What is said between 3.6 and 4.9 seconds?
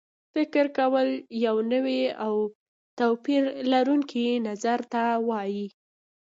لرونکي نظر